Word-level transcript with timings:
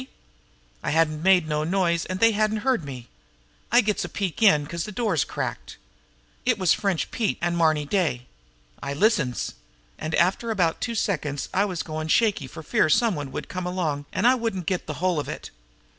I 0.81 0.89
hadn't 0.89 1.21
made 1.21 1.47
no 1.47 1.63
noise, 1.63 2.05
an' 2.05 2.17
they 2.17 2.31
hadn't 2.31 2.61
heard 2.65 2.83
me. 2.83 3.07
I 3.71 3.81
gets 3.81 4.03
a 4.03 4.09
peek 4.09 4.41
in, 4.41 4.65
'cause 4.65 4.83
the 4.85 4.91
door's 4.91 5.23
cracked. 5.23 5.77
It 6.43 6.57
was 6.57 6.73
French 6.73 7.11
Pete 7.11 7.37
an' 7.39 7.55
Marny 7.55 7.85
Day. 7.85 8.25
I 8.81 8.93
listens. 8.95 9.53
An' 9.99 10.15
after 10.15 10.49
about 10.49 10.81
two 10.81 10.95
seconds 10.95 11.49
I 11.53 11.65
was 11.65 11.83
goin' 11.83 12.07
shaky 12.07 12.47
for 12.47 12.63
fear 12.63 12.89
some 12.89 13.13
one 13.13 13.31
would 13.31 13.47
come 13.47 13.67
along 13.67 14.05
an' 14.11 14.25
I 14.25 14.33
wouldn't 14.33 14.65
get 14.65 14.87
the 14.87 14.95
whole 14.95 15.19
of 15.19 15.29
it. 15.29 15.51